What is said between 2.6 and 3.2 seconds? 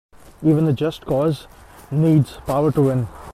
to win.